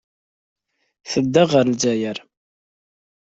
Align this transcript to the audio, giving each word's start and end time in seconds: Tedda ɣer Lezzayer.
Tedda 1.11 1.43
ɣer 1.51 1.65
Lezzayer. 1.71 2.17